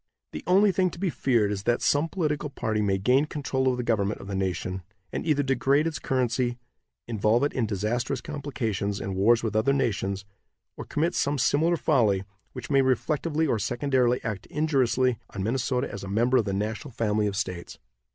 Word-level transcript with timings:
The 0.31 0.43
only 0.47 0.71
thing 0.71 0.89
to 0.89 0.99
be 0.99 1.11
feared 1.11 1.51
is 1.51 1.61
that 1.61 1.79
some 1.83 2.09
political 2.09 2.49
party 2.49 2.81
may 2.81 2.97
gain 2.97 3.25
control 3.25 3.67
of 3.67 3.77
the 3.77 3.83
government 3.83 4.19
of 4.19 4.25
the 4.25 4.33
nation, 4.33 4.81
and 5.13 5.27
either 5.27 5.43
degrade 5.43 5.85
its 5.85 5.99
currency, 5.99 6.57
involve 7.07 7.43
it 7.43 7.53
in 7.53 7.67
disastrous 7.67 8.19
complications 8.19 8.99
and 8.99 9.15
wars 9.15 9.43
with 9.43 9.55
other 9.55 9.73
nations, 9.73 10.25
or 10.75 10.85
commit 10.85 11.13
some 11.13 11.37
similar 11.37 11.77
folly 11.77 12.23
which 12.53 12.71
may 12.71 12.81
reflectively 12.81 13.45
or 13.45 13.59
secondarily 13.59 14.19
act 14.23 14.47
injuriously 14.47 15.19
on 15.35 15.43
Minnesota 15.43 15.87
as 15.91 16.03
a 16.03 16.07
member 16.07 16.37
of 16.37 16.45
the 16.45 16.51
national 16.53 16.91
family 16.93 17.27
of 17.27 17.35
states. 17.35 17.77